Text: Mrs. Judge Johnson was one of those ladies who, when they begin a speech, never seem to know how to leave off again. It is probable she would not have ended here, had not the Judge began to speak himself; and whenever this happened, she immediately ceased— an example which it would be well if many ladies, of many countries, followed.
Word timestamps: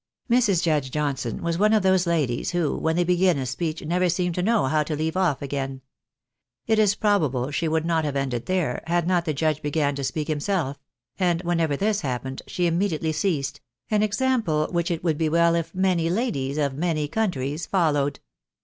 Mrs. 0.31 0.63
Judge 0.63 0.89
Johnson 0.89 1.43
was 1.43 1.59
one 1.59 1.73
of 1.73 1.83
those 1.83 2.07
ladies 2.07 2.49
who, 2.49 2.75
when 2.75 2.95
they 2.95 3.03
begin 3.03 3.37
a 3.37 3.45
speech, 3.45 3.85
never 3.85 4.09
seem 4.09 4.33
to 4.33 4.41
know 4.41 4.65
how 4.65 4.81
to 4.81 4.95
leave 4.95 5.15
off 5.15 5.43
again. 5.43 5.81
It 6.65 6.79
is 6.79 6.95
probable 6.95 7.51
she 7.51 7.67
would 7.67 7.85
not 7.85 8.03
have 8.03 8.15
ended 8.15 8.47
here, 8.47 8.81
had 8.87 9.07
not 9.07 9.25
the 9.25 9.33
Judge 9.35 9.61
began 9.61 9.93
to 9.93 10.03
speak 10.03 10.27
himself; 10.27 10.79
and 11.19 11.43
whenever 11.43 11.77
this 11.77 12.01
happened, 12.01 12.41
she 12.47 12.65
immediately 12.65 13.11
ceased— 13.11 13.61
an 13.91 14.01
example 14.01 14.69
which 14.71 14.89
it 14.89 15.03
would 15.03 15.19
be 15.19 15.29
well 15.29 15.53
if 15.53 15.75
many 15.75 16.09
ladies, 16.09 16.57
of 16.57 16.73
many 16.73 17.07
countries, 17.07 17.67
followed. 17.67 18.19